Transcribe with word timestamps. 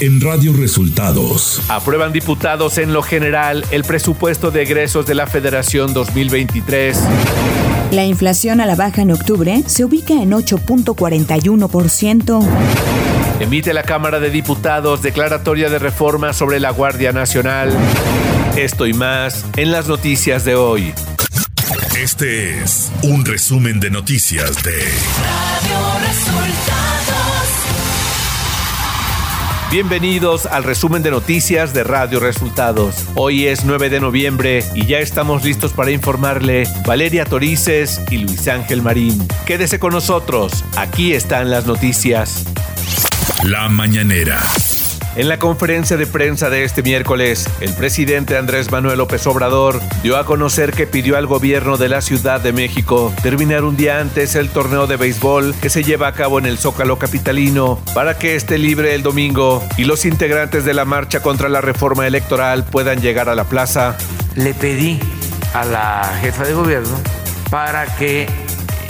en 0.00 0.20
Radio 0.20 0.52
Resultados. 0.54 1.60
Aprueban 1.68 2.12
diputados 2.12 2.78
en 2.78 2.92
lo 2.92 3.02
general 3.02 3.64
el 3.70 3.84
presupuesto 3.84 4.50
de 4.50 4.62
egresos 4.62 5.06
de 5.06 5.14
la 5.14 5.26
Federación 5.26 5.92
2023. 5.92 6.98
La 7.92 8.04
inflación 8.04 8.62
a 8.62 8.66
la 8.66 8.76
baja 8.76 9.02
en 9.02 9.10
octubre 9.10 9.62
se 9.66 9.84
ubica 9.84 10.14
en 10.14 10.30
8.41%. 10.30 12.48
Emite 13.40 13.74
la 13.74 13.82
Cámara 13.82 14.20
de 14.20 14.30
Diputados 14.30 15.02
declaratoria 15.02 15.68
de 15.68 15.78
reforma 15.78 16.32
sobre 16.32 16.60
la 16.60 16.70
Guardia 16.70 17.12
Nacional. 17.12 17.76
Esto 18.56 18.86
y 18.86 18.94
más 18.94 19.44
en 19.56 19.70
las 19.70 19.86
noticias 19.86 20.46
de 20.46 20.54
hoy. 20.54 20.94
Este 21.98 22.62
es 22.62 22.90
un 23.02 23.22
resumen 23.24 23.80
de 23.80 23.90
noticias 23.90 24.62
de 24.62 24.72
Radio 24.72 25.98
Resultados. 26.06 27.19
Bienvenidos 29.70 30.46
al 30.46 30.64
resumen 30.64 31.04
de 31.04 31.12
noticias 31.12 31.72
de 31.72 31.84
Radio 31.84 32.18
Resultados. 32.18 33.06
Hoy 33.14 33.46
es 33.46 33.64
9 33.64 33.88
de 33.88 34.00
noviembre 34.00 34.64
y 34.74 34.84
ya 34.84 34.98
estamos 34.98 35.44
listos 35.44 35.72
para 35.72 35.92
informarle 35.92 36.64
Valeria 36.84 37.24
Torices 37.24 38.00
y 38.10 38.18
Luis 38.18 38.48
Ángel 38.48 38.82
Marín. 38.82 39.28
Quédese 39.46 39.78
con 39.78 39.92
nosotros, 39.92 40.64
aquí 40.76 41.12
están 41.12 41.50
las 41.50 41.66
noticias. 41.66 42.46
La 43.44 43.68
mañanera. 43.68 44.42
En 45.16 45.28
la 45.28 45.40
conferencia 45.40 45.96
de 45.96 46.06
prensa 46.06 46.50
de 46.50 46.62
este 46.62 46.84
miércoles, 46.84 47.48
el 47.60 47.74
presidente 47.74 48.36
Andrés 48.36 48.70
Manuel 48.70 48.98
López 48.98 49.26
Obrador 49.26 49.80
dio 50.04 50.16
a 50.16 50.24
conocer 50.24 50.70
que 50.70 50.86
pidió 50.86 51.16
al 51.16 51.26
gobierno 51.26 51.76
de 51.76 51.88
la 51.88 52.00
Ciudad 52.00 52.40
de 52.40 52.52
México 52.52 53.12
terminar 53.20 53.64
un 53.64 53.76
día 53.76 53.98
antes 53.98 54.36
el 54.36 54.50
torneo 54.50 54.86
de 54.86 54.96
béisbol 54.96 55.56
que 55.60 55.68
se 55.68 55.82
lleva 55.82 56.06
a 56.06 56.12
cabo 56.12 56.38
en 56.38 56.46
el 56.46 56.58
Zócalo 56.58 56.96
Capitalino 56.96 57.80
para 57.92 58.18
que 58.18 58.36
esté 58.36 58.56
libre 58.56 58.94
el 58.94 59.02
domingo 59.02 59.64
y 59.76 59.82
los 59.82 60.04
integrantes 60.04 60.64
de 60.64 60.74
la 60.74 60.84
marcha 60.84 61.20
contra 61.20 61.48
la 61.48 61.60
reforma 61.60 62.06
electoral 62.06 62.62
puedan 62.62 63.00
llegar 63.00 63.28
a 63.28 63.34
la 63.34 63.44
plaza. 63.44 63.96
Le 64.36 64.54
pedí 64.54 65.00
a 65.54 65.64
la 65.64 66.18
jefa 66.20 66.44
de 66.44 66.54
gobierno 66.54 66.96
para 67.50 67.84
que 67.96 68.28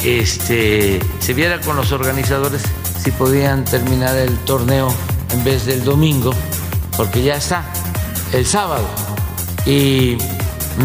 este, 0.05 1.01
se 1.19 1.33
viera 1.33 1.61
con 1.61 1.77
los 1.77 1.93
organizadores 1.93 2.63
si 3.03 3.11
podían 3.11 3.65
terminar 3.65 4.15
el 4.19 4.37
torneo 4.41 4.95
en 5.33 5.45
vez 5.45 5.67
del 5.67 5.85
domingo, 5.85 6.33
porque 6.97 7.23
ya 7.23 7.37
está 7.37 7.65
el 8.33 8.47
sábado. 8.47 8.87
Y 9.67 10.17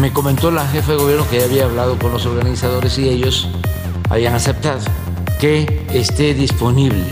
me 0.00 0.12
comentó 0.12 0.50
la 0.50 0.66
jefa 0.66 0.92
de 0.92 0.98
gobierno 0.98 1.26
que 1.28 1.38
ya 1.38 1.44
había 1.44 1.64
hablado 1.64 1.98
con 1.98 2.12
los 2.12 2.26
organizadores 2.26 2.98
y 2.98 3.08
ellos 3.08 3.48
habían 4.10 4.34
aceptado 4.34 4.80
que 5.40 5.84
esté 5.92 6.34
disponible 6.34 7.04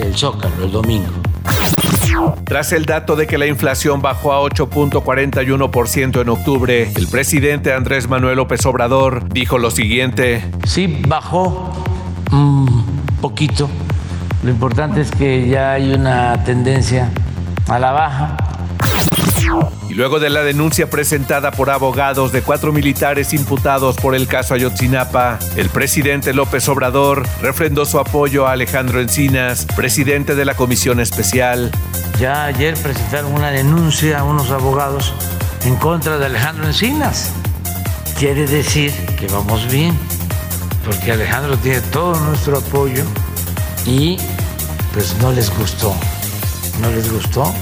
el 0.00 0.16
Zócalo 0.16 0.64
el 0.64 0.72
domingo. 0.72 1.12
Tras 2.44 2.72
el 2.72 2.86
dato 2.86 3.16
de 3.16 3.26
que 3.26 3.38
la 3.38 3.46
inflación 3.46 4.00
bajó 4.00 4.32
a 4.32 4.40
8.41% 4.42 6.20
en 6.22 6.28
octubre, 6.28 6.92
el 6.94 7.08
presidente 7.08 7.72
Andrés 7.72 8.08
Manuel 8.08 8.36
López 8.36 8.64
Obrador 8.66 9.28
dijo 9.28 9.58
lo 9.58 9.70
siguiente. 9.70 10.44
Sí, 10.64 11.02
bajó 11.06 11.72
un 12.32 12.84
poquito 13.20 13.68
lo 14.46 14.52
importante 14.52 15.00
es 15.00 15.10
que 15.10 15.48
ya 15.48 15.72
hay 15.72 15.92
una 15.92 16.44
tendencia 16.44 17.10
a 17.66 17.80
la 17.80 17.90
baja. 17.90 18.36
Y 19.88 19.94
luego 19.94 20.20
de 20.20 20.30
la 20.30 20.42
denuncia 20.44 20.88
presentada 20.88 21.50
por 21.50 21.68
abogados 21.68 22.30
de 22.30 22.42
cuatro 22.42 22.72
militares 22.72 23.34
imputados 23.34 23.96
por 23.96 24.14
el 24.14 24.28
caso 24.28 24.54
Ayotzinapa, 24.54 25.40
el 25.56 25.68
presidente 25.68 26.32
López 26.32 26.68
Obrador 26.68 27.26
refrendó 27.42 27.84
su 27.86 27.98
apoyo 27.98 28.46
a 28.46 28.52
Alejandro 28.52 29.00
Encinas, 29.00 29.66
presidente 29.74 30.36
de 30.36 30.44
la 30.44 30.54
comisión 30.54 31.00
especial. 31.00 31.72
Ya 32.20 32.44
ayer 32.44 32.74
presentaron 32.74 33.34
una 33.34 33.50
denuncia 33.50 34.20
a 34.20 34.24
unos 34.24 34.52
abogados 34.52 35.12
en 35.64 35.74
contra 35.74 36.18
de 36.18 36.26
Alejandro 36.26 36.66
Encinas. 36.66 37.32
Quiere 38.16 38.46
decir 38.46 38.92
que 39.18 39.26
vamos 39.26 39.68
bien, 39.72 39.98
porque 40.84 41.10
Alejandro 41.10 41.56
tiene 41.56 41.80
todo 41.80 42.14
nuestro 42.20 42.58
apoyo 42.58 43.02
y 43.86 44.18
pues 44.96 45.14
no 45.20 45.30
les 45.30 45.54
gustó, 45.58 45.94
no 46.80 46.90
les 46.90 47.12
gustó 47.12 47.54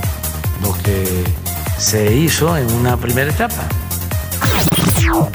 lo 0.62 0.72
que 0.84 1.04
se 1.78 2.14
hizo 2.14 2.56
en 2.56 2.72
una 2.74 2.96
primera 2.96 3.28
etapa. 3.28 3.68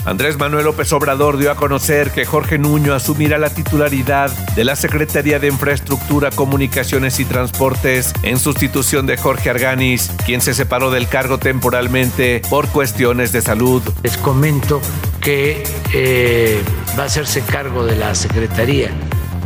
Andrés 0.05 0.37
Manuel 0.37 0.63
López 0.63 0.93
Obrador 0.93 1.37
dio 1.37 1.51
a 1.51 1.55
conocer 1.55 2.11
que 2.11 2.23
Jorge 2.23 2.57
Nuño 2.57 2.93
asumirá 2.93 3.37
la 3.37 3.49
titularidad 3.49 4.31
de 4.55 4.63
la 4.63 4.77
Secretaría 4.77 5.39
de 5.39 5.47
Infraestructura, 5.47 6.29
Comunicaciones 6.31 7.19
y 7.19 7.25
Transportes 7.25 8.13
en 8.23 8.39
sustitución 8.39 9.05
de 9.05 9.17
Jorge 9.17 9.49
Arganis, 9.49 10.09
quien 10.25 10.39
se 10.39 10.53
separó 10.53 10.91
del 10.91 11.09
cargo 11.09 11.37
temporalmente 11.37 12.41
por 12.49 12.69
cuestiones 12.69 13.33
de 13.33 13.41
salud. 13.41 13.83
Les 14.03 14.15
comento 14.15 14.79
que 15.19 15.63
eh, 15.93 16.63
va 16.97 17.03
a 17.03 17.07
hacerse 17.07 17.41
cargo 17.41 17.83
de 17.83 17.97
la 17.97 18.15
Secretaría 18.15 18.89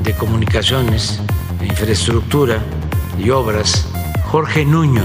de 0.04 0.14
Comunicaciones 0.14 1.20
Infraestructura 1.66 2.60
y 3.18 3.30
Obras, 3.30 3.88
Jorge 4.26 4.66
Nuño. 4.66 5.04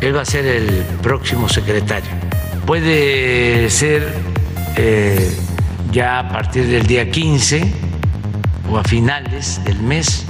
Él 0.00 0.16
va 0.16 0.22
a 0.22 0.24
ser 0.24 0.46
el 0.46 0.84
próximo 1.02 1.48
secretario. 1.48 2.10
Puede 2.66 3.70
ser 3.70 4.14
eh, 4.76 5.36
ya 5.90 6.20
a 6.20 6.28
partir 6.28 6.66
del 6.66 6.86
día 6.86 7.10
15 7.10 7.72
o 8.70 8.78
a 8.78 8.84
finales 8.84 9.62
del 9.64 9.80
mes. 9.80 10.24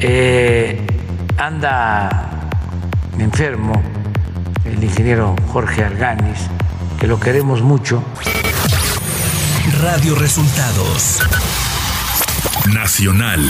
Eh, 0.00 0.86
anda 1.36 2.50
enfermo 3.18 3.82
el 4.64 4.82
ingeniero 4.82 5.34
Jorge 5.48 5.84
Arganis, 5.84 6.38
que 6.98 7.06
lo 7.06 7.18
queremos 7.18 7.62
mucho. 7.62 8.02
Radio 9.80 10.14
Resultados 10.14 11.20
Nacional. 12.72 13.40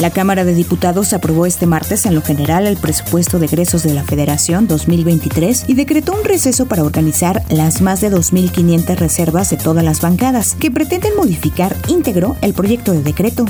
La 0.00 0.10
Cámara 0.10 0.44
de 0.44 0.54
Diputados 0.54 1.12
aprobó 1.12 1.46
este 1.46 1.66
martes 1.66 2.04
en 2.04 2.16
lo 2.16 2.22
general 2.22 2.66
el 2.66 2.76
presupuesto 2.76 3.38
de 3.38 3.46
egresos 3.46 3.84
de 3.84 3.94
la 3.94 4.02
Federación 4.02 4.66
2023 4.66 5.66
y 5.68 5.74
decretó 5.74 6.14
un 6.14 6.24
receso 6.24 6.66
para 6.66 6.82
organizar 6.82 7.44
las 7.48 7.80
más 7.80 8.00
de 8.00 8.10
2.500 8.10 8.96
reservas 8.96 9.50
de 9.50 9.56
todas 9.56 9.84
las 9.84 10.00
bancadas 10.00 10.56
que 10.56 10.72
pretenden 10.72 11.14
modificar 11.16 11.76
íntegro 11.86 12.36
el 12.40 12.54
proyecto 12.54 12.90
de 12.90 13.02
decreto. 13.02 13.44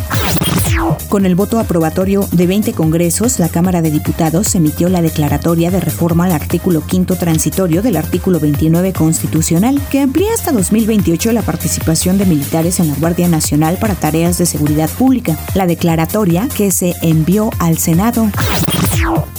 Con 1.09 1.25
el 1.25 1.35
voto 1.35 1.59
aprobatorio 1.61 2.29
de 2.33 2.47
20 2.47 2.73
congresos, 2.73 3.39
la 3.39 3.49
Cámara 3.49 3.81
de 3.81 3.91
Diputados 3.91 4.55
emitió 4.55 4.89
la 4.89 5.03
declaratoria 5.03 5.71
de 5.71 5.81
reforma 5.81 6.25
al 6.25 6.33
artículo 6.33 6.83
quinto 6.83 7.17
transitorio 7.17 7.81
del 7.81 7.97
artículo 7.97 8.41
29 8.41 8.93
constitucional, 8.93 9.81
que 9.91 10.01
amplía 10.01 10.35
hasta 10.35 10.53
2028 10.53 11.33
la 11.33 11.43
participación 11.43 12.19
de 12.19 12.27
militares 12.27 12.81
en 12.81 12.89
la 12.89 12.97
Guardia 12.97 13.29
Nacional 13.29 13.79
para 13.81 13.95
tareas 13.95 14.37
de 14.39 14.47
seguridad 14.47 14.91
pública. 14.91 15.39
La 15.55 15.67
declaratoria 15.67 16.34
que 16.57 16.73
se 16.73 16.95
envió 17.01 17.51
al 17.61 17.79
Senado. 17.79 18.29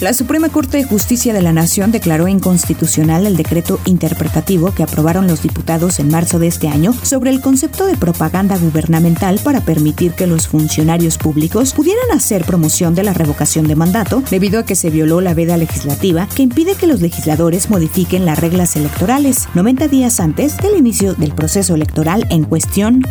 La 0.00 0.12
Suprema 0.12 0.48
Corte 0.50 0.76
de 0.76 0.84
Justicia 0.84 1.32
de 1.32 1.42
la 1.42 1.52
Nación 1.52 1.90
declaró 1.90 2.28
inconstitucional 2.28 3.26
el 3.26 3.36
decreto 3.36 3.80
interpretativo 3.86 4.72
que 4.72 4.82
aprobaron 4.82 5.26
los 5.26 5.42
diputados 5.42 5.98
en 5.98 6.08
marzo 6.08 6.38
de 6.38 6.46
este 6.46 6.68
año 6.68 6.92
sobre 7.02 7.30
el 7.30 7.40
concepto 7.40 7.86
de 7.86 7.96
propaganda 7.96 8.58
gubernamental 8.58 9.40
para 9.42 9.62
permitir 9.62 10.12
que 10.12 10.26
los 10.26 10.48
funcionarios 10.48 11.16
públicos 11.18 11.72
pudieran 11.72 12.10
hacer 12.12 12.44
promoción 12.44 12.94
de 12.94 13.04
la 13.04 13.14
revocación 13.14 13.66
de 13.66 13.74
mandato 13.74 14.22
debido 14.30 14.60
a 14.60 14.64
que 14.64 14.76
se 14.76 14.90
violó 14.90 15.20
la 15.20 15.34
veda 15.34 15.56
legislativa 15.56 16.28
que 16.34 16.42
impide 16.42 16.74
que 16.74 16.86
los 16.86 17.00
legisladores 17.00 17.70
modifiquen 17.70 18.26
las 18.26 18.38
reglas 18.38 18.76
electorales 18.76 19.48
90 19.54 19.88
días 19.88 20.20
antes 20.20 20.58
del 20.58 20.76
inicio 20.76 21.14
del 21.14 21.32
proceso 21.32 21.74
electoral 21.74 22.26
en 22.30 22.44
cuestión. 22.44 23.02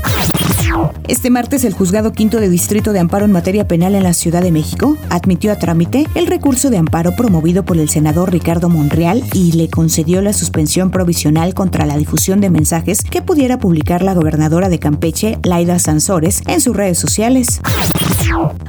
Este 1.07 1.29
martes, 1.29 1.63
el 1.63 1.73
juzgado 1.73 2.11
quinto 2.11 2.39
de 2.39 2.49
Distrito 2.49 2.91
de 2.91 2.99
Amparo 2.99 3.25
en 3.25 3.31
materia 3.31 3.67
penal 3.67 3.95
en 3.95 4.03
la 4.03 4.13
Ciudad 4.13 4.41
de 4.41 4.51
México 4.51 4.97
admitió 5.09 5.51
a 5.51 5.57
trámite 5.57 6.05
el 6.15 6.24
recurso 6.27 6.69
de 6.69 6.77
amparo 6.77 7.15
promovido 7.15 7.63
por 7.63 7.77
el 7.77 7.89
senador 7.89 8.31
Ricardo 8.31 8.69
Monreal 8.69 9.23
y 9.33 9.51
le 9.53 9.69
concedió 9.69 10.21
la 10.21 10.33
suspensión 10.33 10.91
provisional 10.91 11.53
contra 11.53 11.85
la 11.85 11.97
difusión 11.97 12.41
de 12.41 12.49
mensajes 12.49 13.03
que 13.03 13.21
pudiera 13.21 13.59
publicar 13.59 14.01
la 14.01 14.13
gobernadora 14.13 14.69
de 14.69 14.79
Campeche, 14.79 15.37
Laida 15.43 15.79
Sansores, 15.79 16.41
en 16.47 16.61
sus 16.61 16.75
redes 16.75 16.97
sociales. 16.97 17.61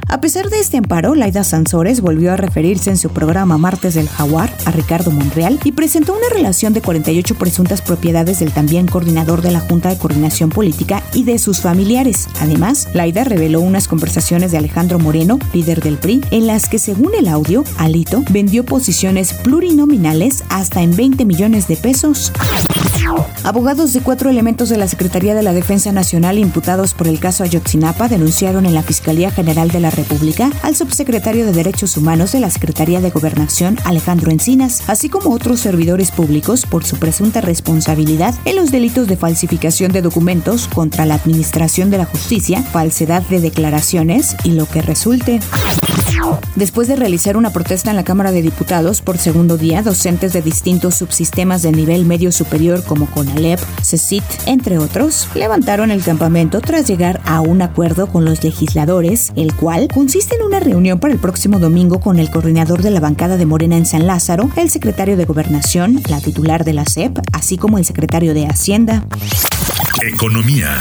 A 0.09 0.21
pesar 0.21 0.49
de 0.49 0.59
este 0.59 0.77
amparo, 0.77 1.15
Laida 1.15 1.43
Sansores 1.43 1.99
volvió 1.99 2.31
a 2.31 2.37
referirse 2.37 2.89
en 2.89 2.97
su 2.97 3.09
programa 3.09 3.57
Martes 3.57 3.93
del 3.93 4.07
Jaguar 4.07 4.49
a 4.65 4.71
Ricardo 4.71 5.11
Monreal 5.11 5.59
y 5.65 5.73
presentó 5.73 6.13
una 6.13 6.29
relación 6.31 6.71
de 6.71 6.81
48 6.81 7.35
presuntas 7.35 7.81
propiedades 7.81 8.39
del 8.39 8.53
también 8.53 8.87
coordinador 8.87 9.41
de 9.41 9.51
la 9.51 9.59
Junta 9.59 9.89
de 9.89 9.97
Coordinación 9.97 10.49
Política 10.49 11.03
y 11.13 11.25
de 11.25 11.37
sus 11.39 11.59
familiares. 11.59 12.29
Además, 12.39 12.87
Laida 12.93 13.25
reveló 13.25 13.59
unas 13.59 13.89
conversaciones 13.89 14.51
de 14.51 14.59
Alejandro 14.59 14.97
Moreno, 14.97 15.39
líder 15.53 15.81
del 15.81 15.97
PRI, 15.97 16.21
en 16.31 16.47
las 16.47 16.69
que 16.69 16.79
según 16.79 17.13
el 17.13 17.27
audio, 17.27 17.65
Alito 17.77 18.23
vendió 18.29 18.63
posiciones 18.63 19.33
plurinominales 19.33 20.45
hasta 20.47 20.81
en 20.81 20.95
20 20.95 21.25
millones 21.25 21.67
de 21.67 21.75
pesos. 21.75 22.31
Abogados 23.43 23.93
de 23.93 24.01
cuatro 24.01 24.29
elementos 24.29 24.69
de 24.69 24.77
la 24.77 24.87
Secretaría 24.87 25.33
de 25.33 25.43
la 25.43 25.53
Defensa 25.53 25.91
Nacional 25.91 26.37
imputados 26.37 26.93
por 26.93 27.07
el 27.07 27.19
caso 27.19 27.43
Ayotzinapa 27.43 28.07
denunciaron 28.07 28.65
en 28.65 28.73
la 28.73 28.83
Fiscalía 28.83 29.31
General 29.31 29.69
de 29.69 29.79
la 29.79 29.89
República 29.89 30.51
al 30.63 30.75
subsecretario 30.75 31.45
de 31.45 31.53
Derechos 31.53 31.95
Humanos 31.95 32.33
de 32.33 32.39
la 32.39 32.49
Secretaría 32.49 32.99
de 32.99 33.09
Gobernación, 33.09 33.77
Alejandro 33.85 34.31
Encinas, 34.31 34.83
así 34.87 35.07
como 35.09 35.33
otros 35.33 35.61
servidores 35.61 36.11
públicos 36.11 36.65
por 36.65 36.83
su 36.83 36.97
presunta 36.97 37.41
responsabilidad 37.41 38.35
en 38.45 38.57
los 38.57 38.71
delitos 38.71 39.07
de 39.07 39.17
falsificación 39.17 39.91
de 39.91 40.01
documentos 40.01 40.67
contra 40.67 41.05
la 41.05 41.15
Administración 41.15 41.89
de 41.89 41.99
la 41.99 42.05
Justicia, 42.05 42.61
falsedad 42.61 43.23
de 43.23 43.39
declaraciones 43.39 44.35
y 44.43 44.51
lo 44.51 44.65
que 44.67 44.81
resulte. 44.81 45.39
Después 46.55 46.87
de 46.87 46.95
realizar 46.95 47.37
una 47.37 47.51
protesta 47.51 47.91
en 47.91 47.95
la 47.95 48.03
Cámara 48.03 48.31
de 48.31 48.41
Diputados 48.41 49.01
por 49.01 49.17
segundo 49.17 49.57
día, 49.57 49.83
docentes 49.83 50.33
de 50.33 50.41
distintos 50.41 50.95
subsistemas 50.95 51.61
de 51.61 51.71
nivel 51.71 52.05
medio 52.05 52.31
superior 52.31 52.83
como 52.83 53.06
CONALEP, 53.07 53.59
CECIT, 53.81 54.23
entre 54.45 54.77
otros, 54.77 55.27
levantaron 55.35 55.91
el 55.91 56.03
campamento 56.03 56.61
tras 56.61 56.87
llegar 56.87 57.21
a 57.25 57.41
un 57.41 57.61
acuerdo 57.61 58.07
con 58.07 58.25
los 58.25 58.43
legisladores, 58.43 59.31
el 59.35 59.55
cual 59.55 59.87
consiste 59.93 60.35
en 60.35 60.43
una 60.43 60.59
reunión 60.59 60.99
para 60.99 61.13
el 61.13 61.19
próximo 61.19 61.59
domingo 61.59 61.99
con 61.99 62.19
el 62.19 62.29
coordinador 62.29 62.81
de 62.81 62.91
la 62.91 62.99
bancada 62.99 63.37
de 63.37 63.45
Morena 63.45 63.77
en 63.77 63.85
San 63.85 64.07
Lázaro, 64.07 64.49
el 64.55 64.69
secretario 64.69 65.17
de 65.17 65.25
Gobernación, 65.25 66.01
la 66.09 66.21
titular 66.21 66.63
de 66.63 66.73
la 66.73 66.85
SEP, 66.85 67.17
así 67.33 67.57
como 67.57 67.77
el 67.77 67.85
secretario 67.85 68.33
de 68.33 68.47
Hacienda. 68.47 69.03
Economía. 70.13 70.77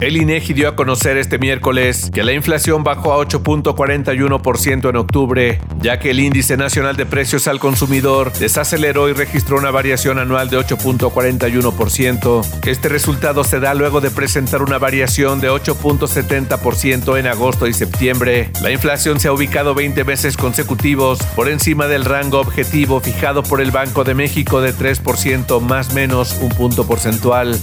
El 0.00 0.16
INEGI 0.16 0.54
dio 0.54 0.66
a 0.66 0.76
conocer 0.76 1.18
este 1.18 1.38
miércoles 1.38 2.10
que 2.10 2.24
la 2.24 2.32
inflación 2.32 2.82
bajó 2.82 3.12
a 3.12 3.18
8.41% 3.18 4.88
en 4.88 4.96
octubre, 4.96 5.60
ya 5.82 5.98
que 5.98 6.12
el 6.12 6.20
índice 6.20 6.56
nacional 6.56 6.96
de 6.96 7.04
precios 7.04 7.46
al 7.46 7.60
consumidor 7.60 8.32
desaceleró 8.32 9.10
y 9.10 9.12
registró 9.12 9.58
una 9.58 9.70
variación 9.70 10.18
anual 10.18 10.48
de 10.48 10.56
8.41%. 10.56 12.46
Este 12.66 12.88
resultado 12.88 13.44
se 13.44 13.60
da 13.60 13.74
luego 13.74 14.00
de 14.00 14.10
presentar 14.10 14.62
una 14.62 14.78
variación 14.78 15.38
de 15.38 15.50
8.70% 15.50 17.18
en 17.18 17.26
agosto 17.26 17.66
y 17.66 17.74
septiembre. 17.74 18.48
La 18.62 18.70
inflación 18.70 19.20
se 19.20 19.28
ha 19.28 19.34
ubicado 19.34 19.74
20 19.74 20.04
meses 20.04 20.38
consecutivos 20.38 21.18
por 21.36 21.50
encima 21.50 21.88
del 21.88 22.06
rango 22.06 22.40
objetivo 22.40 23.00
fijado 23.00 23.42
por 23.42 23.60
el 23.60 23.70
Banco 23.70 24.02
de 24.04 24.14
México 24.14 24.62
de 24.62 24.74
3% 24.74 25.60
más 25.60 25.92
menos 25.92 26.38
un 26.40 26.48
punto 26.48 26.86
porcentual. 26.86 27.60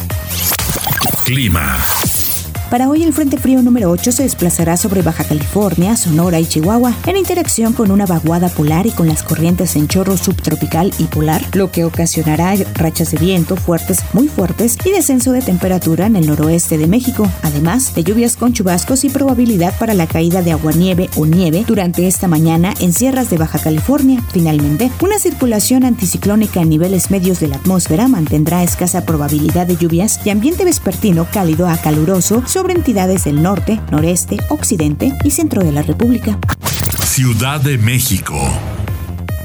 Clima. 1.23 1.79
Para 2.69 2.89
hoy 2.89 3.01
el 3.03 3.13
Frente 3.13 3.37
Frío 3.37 3.61
número 3.61 3.89
8 3.89 4.11
se 4.11 4.23
desplazará 4.23 4.75
sobre 4.75 5.01
Baja 5.01 5.23
California, 5.23 5.95
Sonora 5.95 6.37
y 6.41 6.45
Chihuahua, 6.45 6.93
en 7.05 7.15
interacción 7.15 7.71
con 7.71 7.91
una 7.91 8.05
vaguada 8.05 8.49
polar 8.49 8.85
y 8.85 8.91
con 8.91 9.07
las 9.07 9.23
corrientes 9.23 9.77
en 9.77 9.87
chorro 9.87 10.17
subtropical 10.17 10.93
y 10.97 11.05
polar, 11.05 11.41
lo 11.53 11.71
que 11.71 11.85
ocasionará 11.85 12.55
rachas 12.73 13.11
de 13.11 13.19
viento 13.19 13.55
fuertes, 13.55 13.99
muy 14.11 14.27
fuertes 14.27 14.77
y 14.83 14.91
descenso 14.91 15.31
de 15.31 15.41
temperatura 15.41 16.07
en 16.07 16.17
el 16.17 16.27
noroeste 16.27 16.77
de 16.77 16.87
México, 16.87 17.31
además 17.41 17.95
de 17.95 18.03
lluvias 18.03 18.35
con 18.35 18.51
chubascos 18.51 19.05
y 19.05 19.09
probabilidad 19.09 19.73
para 19.79 19.93
la 19.93 20.05
caída 20.05 20.41
de 20.41 20.51
aguanieve 20.51 21.09
o 21.15 21.25
nieve 21.25 21.63
durante 21.65 22.05
esta 22.05 22.27
mañana 22.27 22.73
en 22.81 22.91
sierras 22.91 23.29
de 23.29 23.37
Baja 23.37 23.59
California. 23.59 24.21
Finalmente, 24.33 24.91
una 25.01 25.19
circulación 25.19 25.85
anticiclónica 25.85 26.59
en 26.59 26.69
niveles 26.69 27.11
medios 27.11 27.39
de 27.39 27.47
la 27.47 27.55
atmósfera 27.55 28.09
mantendrá 28.09 28.61
escasa 28.61 29.05
probabilidad 29.05 29.67
de 29.67 29.77
lluvias 29.77 30.19
y 30.25 30.31
ambiente 30.31 30.65
vespertino 30.65 31.27
cálido 31.31 31.69
a 31.69 31.77
caluroso 31.77 32.43
sobre 32.57 32.73
entidades 32.73 33.25
del 33.25 33.43
norte, 33.43 33.79
noreste, 33.91 34.37
occidente 34.49 35.11
y 35.23 35.29
centro 35.29 35.63
de 35.63 35.71
la 35.71 35.83
República. 35.83 36.39
Ciudad 37.05 37.61
de 37.61 37.77
México. 37.77 38.35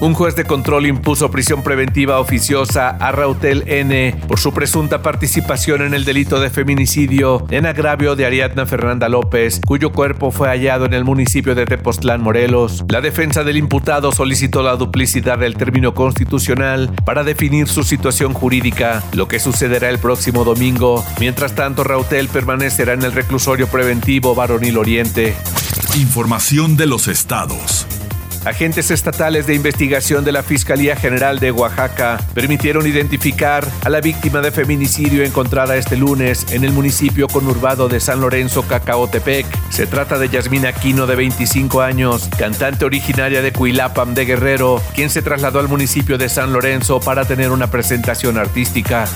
Un 0.03 0.15
juez 0.15 0.35
de 0.35 0.43
control 0.43 0.87
impuso 0.87 1.31
prisión 1.31 1.63
preventiva 1.63 2.19
oficiosa 2.19 2.89
a 2.89 3.13
Rautel 3.13 3.63
N 3.69 4.17
por 4.27 4.41
su 4.41 4.53
presunta 4.53 5.01
participación 5.01 5.81
en 5.81 5.95
el 5.95 6.05
delito 6.05 6.41
de 6.41 6.51
feminicidio 6.51 7.47
en 7.51 7.67
agravio 7.67 8.17
de 8.17 8.27
Ariadna 8.27 8.67
Fernanda 8.67 9.09
López, 9.09 9.61
cuyo 9.65 9.93
cuerpo 9.93 10.33
fue 10.33 10.49
hallado 10.49 10.87
en 10.87 10.95
el 10.95 11.05
municipio 11.05 11.55
de 11.55 11.67
Tepoztlán, 11.67 12.21
Morelos. 12.21 12.83
La 12.89 13.01
defensa 13.01 13.45
del 13.45 13.59
imputado 13.59 14.11
solicitó 14.11 14.65
la 14.65 14.75
duplicidad 14.75 15.39
del 15.39 15.55
término 15.55 15.95
constitucional 15.95 16.91
para 17.05 17.23
definir 17.23 17.69
su 17.69 17.85
situación 17.85 18.33
jurídica, 18.33 19.05
lo 19.13 19.29
que 19.29 19.39
sucederá 19.39 19.89
el 19.89 20.01
próximo 20.01 20.43
domingo. 20.43 21.05
Mientras 21.21 21.55
tanto, 21.55 21.85
Rautel 21.85 22.27
permanecerá 22.27 22.95
en 22.95 23.03
el 23.03 23.13
reclusorio 23.13 23.69
preventivo 23.69 24.35
Varonil 24.35 24.79
Oriente. 24.79 25.37
Información 25.95 26.77
de 26.77 26.87
los 26.87 27.07
estados. 27.07 27.87
Agentes 28.45 28.91
estatales 28.91 29.47
de 29.47 29.55
investigación 29.55 30.25
de 30.25 30.33
la 30.33 30.43
Fiscalía 30.43 30.97
General 30.97 31.39
de 31.39 31.53
Oaxaca 31.53 32.19
permitieron 32.35 32.87
identificar 32.89 33.65
a 33.85 33.89
la 33.89 34.01
víctima 34.01 34.41
de 34.41 34.51
feminicidio 34.51 35.23
encontrada 35.25 35.77
este 35.77 35.97
lunes 35.97 36.47
en 36.51 36.65
el 36.65 36.73
municipio 36.73 37.29
conurbado 37.29 37.89
de 37.89 38.01
San 38.01 38.21
Lorenzo, 38.21 38.63
Cacaotepec. 38.63 39.47
Se 39.71 39.87
trata 39.87 40.19
de 40.19 40.29
Yasmina 40.29 40.71
Aquino, 40.71 41.07
de 41.07 41.15
25 41.15 41.83
años, 41.83 42.29
cantante 42.37 42.85
originaria 42.85 43.43
de 43.43 43.53
Cuilapam 43.53 44.13
de 44.15 44.25
Guerrero, 44.25 44.83
quien 44.95 45.09
se 45.09 45.23
trasladó 45.23 45.61
al 45.61 45.69
municipio 45.69 46.19
de 46.19 46.29
San 46.29 46.53
Lorenzo 46.53 46.99
para 46.99 47.25
tener 47.25 47.53
una 47.53 47.71
presentación 47.71 48.39
artística. 48.39 49.07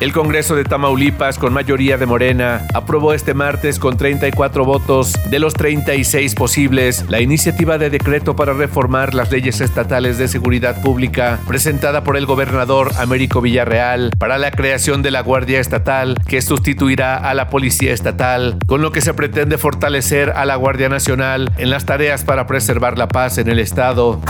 El 0.00 0.12
Congreso 0.12 0.54
de 0.54 0.64
Tamaulipas, 0.64 1.38
con 1.38 1.52
mayoría 1.52 1.98
de 1.98 2.06
Morena, 2.06 2.66
aprobó 2.74 3.12
este 3.12 3.34
martes 3.34 3.78
con 3.78 3.96
34 3.96 4.64
votos 4.64 5.14
de 5.30 5.38
los 5.38 5.54
36 5.54 6.34
posibles 6.34 7.04
la 7.08 7.20
iniciativa 7.20 7.78
de 7.78 7.90
decreto 7.90 8.36
para 8.36 8.52
reformar 8.52 9.14
las 9.14 9.32
leyes 9.32 9.60
estatales 9.60 10.18
de 10.18 10.28
seguridad 10.28 10.80
pública 10.82 11.40
presentada 11.46 12.04
por 12.04 12.16
el 12.16 12.26
gobernador 12.26 12.92
Américo 12.98 13.40
Villarreal 13.40 14.12
para 14.18 14.38
la 14.38 14.50
creación 14.50 15.02
de 15.02 15.10
la 15.10 15.22
Guardia 15.22 15.60
Estatal 15.60 16.16
que 16.26 16.42
sustituirá 16.42 17.16
a 17.16 17.34
la 17.34 17.48
Policía 17.48 17.92
Estatal, 17.92 18.58
con 18.66 18.82
lo 18.82 18.92
que 18.92 19.00
se 19.00 19.14
pretende 19.14 19.58
fortalecer 19.58 20.30
a 20.30 20.44
la 20.44 20.56
Guardia 20.56 20.88
Nacional 20.88 21.52
en 21.58 21.70
las 21.70 21.84
tareas 21.84 22.24
para 22.24 22.46
preservar 22.46 22.98
la 22.98 23.08
paz 23.08 23.38
en 23.38 23.48
el 23.48 23.58
Estado. 23.58 24.20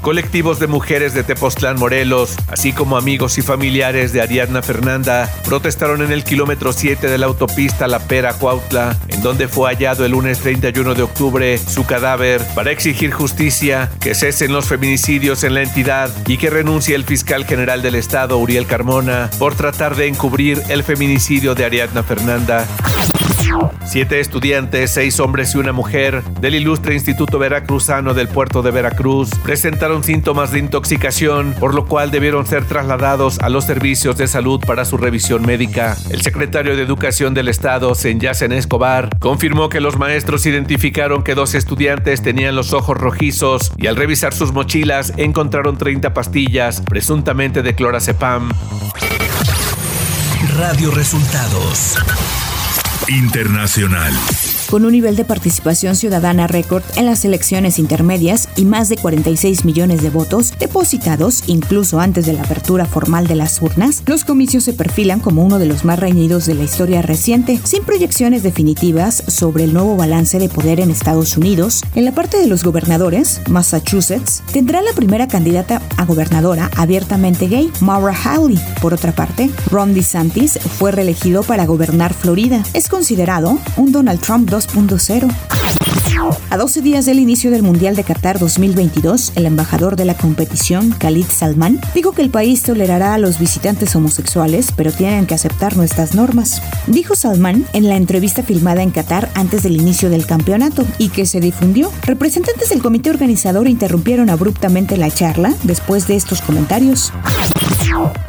Colectivos 0.00 0.60
de 0.60 0.68
mujeres 0.68 1.14
de 1.14 1.24
Tepoztlán, 1.24 1.78
Morelos, 1.78 2.36
así 2.48 2.72
como 2.72 2.96
amigos 2.96 3.38
y 3.38 3.42
familiares 3.42 4.12
de 4.12 4.22
Ariadna 4.22 4.62
Fernanda, 4.62 5.28
protestaron 5.44 6.00
en 6.00 6.12
el 6.12 6.22
kilómetro 6.22 6.72
7 6.72 7.08
de 7.08 7.18
la 7.18 7.26
autopista 7.26 7.88
La 7.88 7.98
Pera 7.98 8.34
Cuautla, 8.34 8.96
en 9.08 9.22
donde 9.22 9.48
fue 9.48 9.68
hallado 9.68 10.04
el 10.04 10.12
lunes 10.12 10.38
31 10.38 10.94
de 10.94 11.02
octubre 11.02 11.58
su 11.58 11.84
cadáver, 11.86 12.40
para 12.54 12.70
exigir 12.70 13.10
justicia, 13.10 13.90
que 14.00 14.14
cesen 14.14 14.52
los 14.52 14.66
feminicidios 14.66 15.42
en 15.42 15.54
la 15.54 15.62
entidad 15.62 16.10
y 16.28 16.36
que 16.38 16.50
renuncie 16.50 16.94
el 16.94 17.04
fiscal 17.04 17.44
general 17.44 17.82
del 17.82 17.96
Estado, 17.96 18.38
Uriel 18.38 18.66
Carmona, 18.66 19.28
por 19.38 19.56
tratar 19.56 19.96
de 19.96 20.06
encubrir 20.06 20.62
el 20.68 20.84
feminicidio 20.84 21.56
de 21.56 21.64
Ariadna 21.64 22.04
Fernanda. 22.04 22.66
Siete 23.84 24.20
estudiantes, 24.20 24.90
seis 24.90 25.20
hombres 25.20 25.54
y 25.54 25.58
una 25.58 25.72
mujer 25.72 26.22
del 26.40 26.54
ilustre 26.56 26.94
Instituto 26.94 27.38
Veracruzano 27.38 28.14
del 28.14 28.28
puerto 28.28 28.62
de 28.62 28.70
Veracruz 28.70 29.30
presentaron 29.42 30.02
síntomas 30.04 30.50
de 30.52 30.58
intoxicación, 30.58 31.54
por 31.58 31.74
lo 31.74 31.86
cual 31.86 32.10
debieron 32.10 32.46
ser 32.46 32.64
trasladados 32.64 33.38
a 33.38 33.48
los 33.48 33.64
servicios 33.64 34.16
de 34.16 34.26
salud 34.26 34.60
para 34.66 34.84
su 34.84 34.96
revisión 34.96 35.42
médica. 35.46 35.96
El 36.10 36.22
secretario 36.22 36.76
de 36.76 36.82
Educación 36.82 37.34
del 37.34 37.48
Estado, 37.48 37.94
Senyacen 37.94 38.52
Escobar, 38.52 39.10
confirmó 39.18 39.68
que 39.68 39.80
los 39.80 39.96
maestros 39.98 40.46
identificaron 40.46 41.22
que 41.22 41.34
dos 41.34 41.54
estudiantes 41.54 42.22
tenían 42.22 42.56
los 42.56 42.72
ojos 42.72 42.96
rojizos 42.96 43.72
y 43.76 43.86
al 43.86 43.96
revisar 43.96 44.34
sus 44.34 44.52
mochilas 44.52 45.12
encontraron 45.16 45.78
30 45.78 46.12
pastillas, 46.12 46.82
presuntamente 46.82 47.62
de 47.62 47.74
clorazepam. 47.74 48.50
Radio 50.56 50.90
Resultados. 50.90 51.96
Internacional 53.08 54.12
con 54.70 54.84
un 54.84 54.92
nivel 54.92 55.16
de 55.16 55.24
participación 55.24 55.96
ciudadana 55.96 56.46
récord 56.46 56.82
en 56.96 57.06
las 57.06 57.24
elecciones 57.24 57.78
intermedias 57.78 58.48
y 58.56 58.64
más 58.64 58.88
de 58.88 58.96
46 58.96 59.64
millones 59.64 60.02
de 60.02 60.10
votos 60.10 60.52
depositados 60.58 61.44
incluso 61.46 62.00
antes 62.00 62.26
de 62.26 62.32
la 62.32 62.42
apertura 62.42 62.86
formal 62.86 63.26
de 63.26 63.36
las 63.36 63.60
urnas, 63.62 64.02
los 64.06 64.24
comicios 64.24 64.64
se 64.64 64.72
perfilan 64.72 65.20
como 65.20 65.44
uno 65.44 65.58
de 65.58 65.66
los 65.66 65.84
más 65.84 65.98
reñidos 65.98 66.46
de 66.46 66.54
la 66.54 66.64
historia 66.64 67.02
reciente, 67.02 67.60
sin 67.64 67.84
proyecciones 67.84 68.42
definitivas 68.42 69.22
sobre 69.26 69.64
el 69.64 69.72
nuevo 69.72 69.96
balance 69.96 70.38
de 70.38 70.48
poder 70.48 70.80
en 70.80 70.90
Estados 70.90 71.36
Unidos. 71.36 71.82
En 71.94 72.04
la 72.04 72.12
parte 72.12 72.38
de 72.38 72.46
los 72.46 72.64
gobernadores, 72.64 73.40
Massachusetts 73.48 74.42
tendrá 74.52 74.82
la 74.82 74.92
primera 74.92 75.28
candidata 75.28 75.82
a 75.96 76.04
gobernadora 76.04 76.70
abiertamente 76.76 77.48
gay, 77.48 77.70
Maura 77.80 78.14
Hawley. 78.14 78.58
Por 78.80 78.94
otra 78.94 79.12
parte, 79.12 79.50
Ron 79.70 79.94
DeSantis 79.94 80.58
fue 80.58 80.92
reelegido 80.92 81.42
para 81.42 81.66
gobernar 81.66 82.14
Florida. 82.14 82.62
Es 82.72 82.88
considerado 82.88 83.58
un 83.76 83.92
Donald 83.92 84.20
Trump 84.20 84.50
2.0. 84.56 85.28
A 86.48 86.56
12 86.56 86.80
días 86.80 87.04
del 87.04 87.18
inicio 87.18 87.50
del 87.50 87.62
Mundial 87.62 87.94
de 87.94 88.04
Qatar 88.04 88.38
2022, 88.38 89.32
el 89.34 89.44
embajador 89.44 89.96
de 89.96 90.06
la 90.06 90.14
competición, 90.14 90.92
Khalid 90.92 91.26
Salman, 91.26 91.78
dijo 91.94 92.12
que 92.12 92.22
el 92.22 92.30
país 92.30 92.62
tolerará 92.62 93.12
a 93.12 93.18
los 93.18 93.38
visitantes 93.38 93.94
homosexuales, 93.94 94.72
pero 94.74 94.92
tienen 94.92 95.26
que 95.26 95.34
aceptar 95.34 95.76
nuestras 95.76 96.14
normas. 96.14 96.62
Dijo 96.86 97.14
Salman 97.14 97.66
en 97.74 97.86
la 97.86 97.96
entrevista 97.96 98.42
filmada 98.42 98.82
en 98.82 98.92
Qatar 98.92 99.30
antes 99.34 99.62
del 99.62 99.76
inicio 99.76 100.08
del 100.08 100.24
campeonato 100.24 100.86
y 100.96 101.10
que 101.10 101.26
se 101.26 101.40
difundió. 101.40 101.92
Representantes 102.02 102.70
del 102.70 102.82
comité 102.82 103.10
organizador 103.10 103.68
interrumpieron 103.68 104.30
abruptamente 104.30 104.96
la 104.96 105.10
charla 105.10 105.54
después 105.64 106.08
de 106.08 106.16
estos 106.16 106.40
comentarios. 106.40 107.12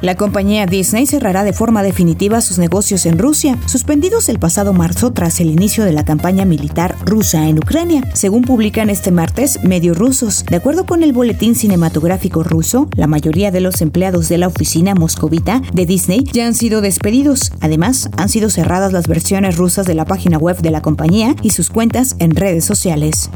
La 0.02 0.16
compañía 0.16 0.66
Disney 0.66 1.08
cerrará 1.08 1.44
de 1.44 1.54
forma 1.54 1.84
definitiva 1.84 2.42
sus 2.42 2.58
negocios 2.58 3.06
en 3.06 3.18
Rusia, 3.18 3.58
suspendidos 3.66 4.30
el 4.30 4.40
pasado 4.40 4.74
marzo 4.74 5.12
tras 5.12 5.40
el 5.40 5.50
inicio 5.50 5.84
de 5.84 5.92
la 5.92 6.06
campaña 6.06 6.46
militar 6.46 6.96
rusa 7.04 7.48
en 7.48 7.58
Ucrania, 7.58 8.04
según 8.14 8.44
publican 8.44 8.90
este 8.90 9.12
martes 9.12 9.64
medios 9.64 9.98
rusos. 9.98 10.46
De 10.46 10.58
acuerdo 10.58 10.86
con 10.86 11.04
el 11.04 11.14
boletín 11.14 11.56
cinematográfico 11.56 12.44
ruso, 12.44 12.88
la 12.96 13.08
mayoría 13.08 13.52
de 13.52 13.62
los 13.62 13.82
empleados 13.82 14.30
de 14.30 14.38
la 14.38 14.48
oficina 14.48 14.96
moscovita 14.96 15.62
de 15.74 15.86
Disney 15.86 16.24
ya 16.32 16.46
han 16.46 16.54
sido 16.54 16.82
despedidos. 16.82 17.52
Además, 17.60 18.10
han 18.18 18.30
sido 18.30 18.50
cerradas 18.50 18.94
las 18.94 19.08
versiones 19.08 19.58
rusas 19.58 19.86
de 19.86 19.96
la 19.96 20.06
página 20.06 20.38
web 20.38 20.58
de 20.58 20.72
la 20.72 20.82
compañía 20.82 21.36
y 21.42 21.50
sus 21.50 21.70
cuentas 21.70 22.16
en 22.20 22.36
redes 22.36 22.66
sociales. 22.66 23.30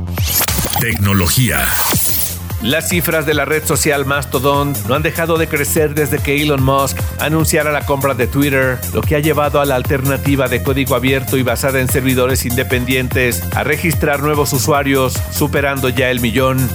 Tecnología. 0.79 1.59
Las 2.61 2.89
cifras 2.89 3.25
de 3.25 3.33
la 3.33 3.45
red 3.45 3.65
social 3.65 4.05
Mastodon 4.05 4.73
no 4.87 4.93
han 4.93 5.01
dejado 5.01 5.37
de 5.37 5.47
crecer 5.47 5.95
desde 5.95 6.19
que 6.19 6.41
Elon 6.41 6.61
Musk 6.63 6.97
anunciara 7.19 7.71
la 7.71 7.85
compra 7.87 8.13
de 8.13 8.27
Twitter, 8.27 8.77
lo 8.93 9.01
que 9.01 9.15
ha 9.15 9.19
llevado 9.19 9.59
a 9.61 9.65
la 9.65 9.75
alternativa 9.75 10.47
de 10.47 10.61
código 10.61 10.93
abierto 10.93 11.37
y 11.37 11.43
basada 11.43 11.79
en 11.79 11.89
servidores 11.89 12.45
independientes 12.45 13.43
a 13.55 13.63
registrar 13.63 14.21
nuevos 14.21 14.53
usuarios, 14.53 15.13
superando 15.31 15.89
ya 15.89 16.11
el 16.11 16.19
millón. 16.19 16.69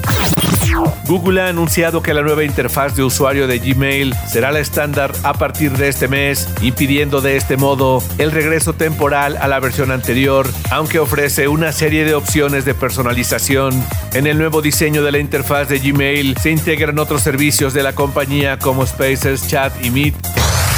Google 1.07 1.41
ha 1.41 1.49
anunciado 1.49 2.03
que 2.03 2.15
la 2.15 2.23
nueva 2.23 2.45
interfaz 2.45 2.97
de 2.97 3.05
usuario 3.05 3.47
de 3.47 3.59
Gmail 3.59 4.15
será 4.29 4.51
la 4.51 4.59
estándar 4.59 5.13
a 5.23 5.35
partir 5.35 5.77
de 5.77 5.89
este 5.89 6.09
mes, 6.09 6.49
impidiendo 6.63 7.21
de 7.21 7.37
este 7.37 7.57
modo 7.57 8.03
el 8.19 8.33
regreso 8.33 8.73
temporal 8.73 9.37
a 9.41 9.47
la 9.47 9.61
versión 9.61 9.91
anterior, 9.93 10.49
aunque 10.71 10.99
ofrece 10.99 11.49
una 11.49 11.73
serie 11.73 12.05
de 12.05 12.15
opciones 12.15 12.65
de 12.65 12.75
personalización. 12.75 13.73
En 14.15 14.27
el 14.27 14.39
nuevo 14.39 14.63
diseño 14.63 15.03
de 15.03 15.13
la 15.13 15.19
interfaz 15.19 15.69
de 15.69 15.79
Gmail 15.79 16.37
se 16.39 16.51
integran 16.51 16.99
otros 16.99 17.23
servicios 17.23 17.73
de 17.73 17.83
la 17.83 17.95
compañía 17.95 18.59
como 18.59 18.85
Spaces, 18.85 19.47
Chat 19.47 19.73
y 19.85 19.91
Meet. 19.91 20.15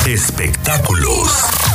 Espectáculos. 0.06 1.67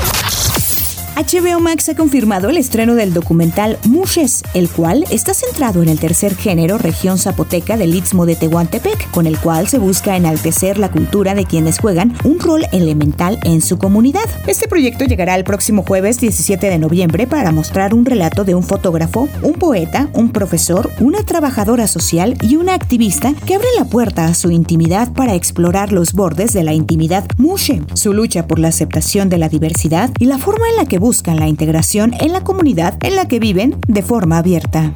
HBO 1.15 1.59
Max 1.59 1.89
ha 1.89 1.95
confirmado 1.95 2.49
el 2.49 2.57
estreno 2.57 2.95
del 2.95 3.13
documental 3.13 3.77
Mushes, 3.85 4.41
el 4.55 4.67
cual 4.67 5.05
está 5.11 5.35
centrado 5.35 5.83
en 5.83 5.89
el 5.89 5.99
tercer 5.99 6.35
género 6.35 6.79
región 6.79 7.19
zapoteca 7.19 7.77
del 7.77 7.93
Istmo 7.93 8.25
de 8.25 8.35
Tehuantepec, 8.35 9.11
con 9.11 9.27
el 9.27 9.37
cual 9.37 9.67
se 9.67 9.77
busca 9.77 10.17
enaltecer 10.17 10.79
la 10.79 10.89
cultura 10.89 11.35
de 11.35 11.45
quienes 11.45 11.77
juegan 11.77 12.15
un 12.23 12.39
rol 12.39 12.65
elemental 12.71 13.37
en 13.43 13.61
su 13.61 13.77
comunidad. 13.77 14.27
Este 14.47 14.67
proyecto 14.67 15.05
llegará 15.05 15.35
el 15.35 15.43
próximo 15.43 15.83
jueves 15.83 16.19
17 16.19 16.67
de 16.67 16.79
noviembre 16.79 17.27
para 17.27 17.51
mostrar 17.51 17.93
un 17.93 18.05
relato 18.05 18.43
de 18.43 18.55
un 18.55 18.63
fotógrafo, 18.63 19.29
un 19.43 19.53
poeta, 19.53 20.09
un 20.13 20.31
profesor, 20.31 20.89
una 20.99 21.23
trabajadora 21.23 21.85
social 21.85 22.35
y 22.41 22.55
una 22.55 22.73
activista 22.73 23.35
que 23.45 23.53
abre 23.53 23.67
la 23.77 23.85
puerta 23.85 24.25
a 24.25 24.33
su 24.33 24.49
intimidad 24.49 25.13
para 25.13 25.35
explorar 25.35 25.91
los 25.91 26.13
bordes 26.13 26.53
de 26.53 26.63
la 26.63 26.73
intimidad 26.73 27.23
mushe, 27.37 27.83
su 27.93 28.13
lucha 28.13 28.47
por 28.47 28.57
la 28.57 28.69
aceptación 28.69 29.29
de 29.29 29.37
la 29.37 29.47
diversidad 29.47 30.09
y 30.17 30.25
la 30.25 30.39
forma 30.39 30.67
en 30.69 30.77
la 30.77 30.85
que 30.85 31.02
buscan 31.03 31.37
la 31.37 31.49
integración 31.49 32.13
en 32.21 32.31
la 32.31 32.45
comunidad 32.45 32.97
en 33.03 33.17
la 33.17 33.27
que 33.27 33.37
viven 33.37 33.75
de 33.89 34.03
forma 34.03 34.37
abierta. 34.37 34.93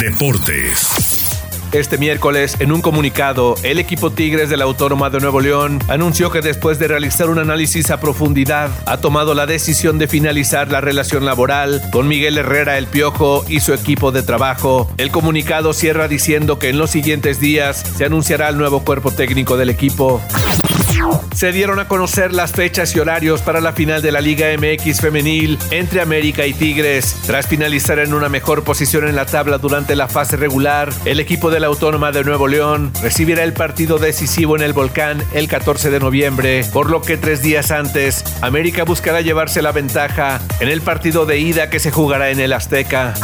Deportes. 0.00 1.30
Este 1.70 1.96
miércoles, 1.96 2.56
en 2.58 2.72
un 2.72 2.80
comunicado, 2.80 3.54
el 3.62 3.78
equipo 3.78 4.10
Tigres 4.10 4.50
de 4.50 4.56
la 4.56 4.64
Autónoma 4.64 5.08
de 5.08 5.20
Nuevo 5.20 5.40
León 5.40 5.78
anunció 5.86 6.32
que 6.32 6.40
después 6.40 6.80
de 6.80 6.88
realizar 6.88 7.30
un 7.30 7.38
análisis 7.38 7.92
a 7.92 8.00
profundidad, 8.00 8.68
ha 8.84 8.96
tomado 8.96 9.34
la 9.34 9.46
decisión 9.46 9.96
de 9.98 10.08
finalizar 10.08 10.72
la 10.72 10.80
relación 10.80 11.24
laboral 11.24 11.80
con 11.92 12.08
Miguel 12.08 12.38
Herrera 12.38 12.76
el 12.76 12.88
Piojo 12.88 13.44
y 13.46 13.60
su 13.60 13.74
equipo 13.74 14.10
de 14.10 14.24
trabajo. 14.24 14.90
El 14.96 15.12
comunicado 15.12 15.72
cierra 15.72 16.08
diciendo 16.08 16.58
que 16.58 16.70
en 16.70 16.78
los 16.78 16.90
siguientes 16.90 17.38
días 17.38 17.76
se 17.96 18.04
anunciará 18.04 18.48
el 18.48 18.58
nuevo 18.58 18.80
cuerpo 18.80 19.12
técnico 19.12 19.56
del 19.56 19.70
equipo. 19.70 20.20
Se 21.34 21.52
dieron 21.52 21.78
a 21.78 21.88
conocer 21.88 22.32
las 22.32 22.52
fechas 22.52 22.96
y 22.96 23.00
horarios 23.00 23.42
para 23.42 23.60
la 23.60 23.72
final 23.72 24.00
de 24.00 24.10
la 24.10 24.20
Liga 24.20 24.46
MX 24.56 25.00
femenil 25.00 25.58
entre 25.70 26.00
América 26.00 26.46
y 26.46 26.54
Tigres. 26.54 27.16
Tras 27.26 27.46
finalizar 27.46 27.98
en 27.98 28.14
una 28.14 28.28
mejor 28.28 28.64
posición 28.64 29.06
en 29.06 29.16
la 29.16 29.26
tabla 29.26 29.58
durante 29.58 29.96
la 29.96 30.08
fase 30.08 30.36
regular, 30.36 30.92
el 31.04 31.20
equipo 31.20 31.50
de 31.50 31.60
la 31.60 31.66
Autónoma 31.66 32.10
de 32.12 32.24
Nuevo 32.24 32.48
León 32.48 32.90
recibirá 33.02 33.44
el 33.44 33.52
partido 33.52 33.98
decisivo 33.98 34.56
en 34.56 34.62
el 34.62 34.72
Volcán 34.72 35.22
el 35.34 35.48
14 35.48 35.90
de 35.90 36.00
noviembre, 36.00 36.64
por 36.72 36.90
lo 36.90 37.02
que 37.02 37.16
tres 37.16 37.42
días 37.42 37.70
antes, 37.70 38.24
América 38.40 38.84
buscará 38.84 39.20
llevarse 39.20 39.62
la 39.62 39.72
ventaja 39.72 40.40
en 40.60 40.68
el 40.68 40.80
partido 40.80 41.26
de 41.26 41.38
ida 41.38 41.70
que 41.70 41.80
se 41.80 41.90
jugará 41.90 42.30
en 42.30 42.40
el 42.40 42.52
Azteca. 42.52 43.14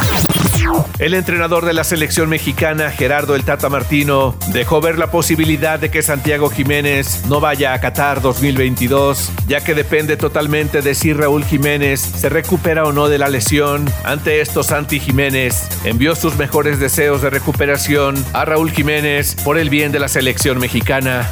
El 0.99 1.13
entrenador 1.13 1.65
de 1.65 1.73
la 1.73 1.83
selección 1.83 2.29
mexicana, 2.29 2.91
Gerardo 2.91 3.35
El 3.35 3.43
Tata 3.43 3.69
Martino, 3.69 4.35
dejó 4.53 4.79
ver 4.81 4.97
la 4.97 5.11
posibilidad 5.11 5.79
de 5.79 5.91
que 5.91 6.01
Santiago 6.01 6.49
Jiménez 6.49 7.23
no 7.27 7.39
vaya 7.39 7.73
a 7.73 7.81
Qatar 7.81 8.21
2022, 8.21 9.31
ya 9.47 9.63
que 9.63 9.73
depende 9.73 10.17
totalmente 10.17 10.81
de 10.81 10.95
si 10.95 11.13
Raúl 11.13 11.43
Jiménez 11.43 11.99
se 11.99 12.29
recupera 12.29 12.85
o 12.85 12.93
no 12.93 13.09
de 13.09 13.17
la 13.17 13.29
lesión. 13.29 13.91
Ante 14.03 14.41
esto, 14.41 14.63
Santi 14.63 14.99
Jiménez 14.99 15.67
envió 15.83 16.15
sus 16.15 16.37
mejores 16.37 16.79
deseos 16.79 17.21
de 17.21 17.29
recuperación 17.29 18.23
a 18.33 18.45
Raúl 18.45 18.71
Jiménez 18.71 19.35
por 19.43 19.57
el 19.57 19.69
bien 19.69 19.91
de 19.91 19.99
la 19.99 20.07
selección 20.07 20.59
mexicana. 20.59 21.29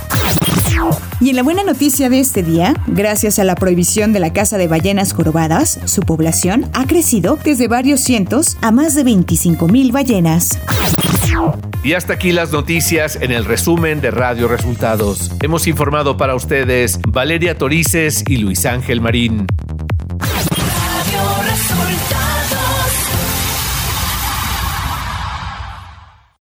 Y 1.20 1.30
en 1.30 1.36
la 1.36 1.44
buena 1.44 1.64
noticia 1.64 2.10
de 2.10 2.20
este 2.20 2.44
día, 2.44 2.74
gracias 2.88 3.40
a 3.40 3.44
la 3.44 3.56
prohibición 3.56 4.14
de 4.14 4.20
la 4.20 4.34
caza 4.34 4.58
de 4.58 4.68
ballenas 4.68 5.14
jorobadas, 5.14 5.80
su 5.86 6.02
población 6.02 6.70
ha 6.74 6.88
crecido 6.88 7.38
desde 7.44 7.68
varios 7.68 8.02
cientos 8.02 8.58
a 8.62 8.72
más 8.72 8.96
de 8.96 9.04
25 9.04 9.68
mil 9.68 9.92
ballenas. 9.92 10.60
Y 11.84 11.94
hasta 11.94 12.14
aquí 12.14 12.32
las 12.32 12.52
noticias 12.52 13.18
en 13.22 13.32
el 13.32 13.46
resumen 13.46 14.02
de 14.02 14.12
Radio 14.12 14.48
Resultados. 14.48 15.32
Hemos 15.42 15.68
informado 15.68 16.18
para 16.18 16.36
ustedes 16.36 17.00
Valeria 17.08 17.58
Torices 17.58 18.24
y 18.28 18.38
Luis 18.38 18.66
Ángel 18.66 19.02
Marín. 19.02 19.48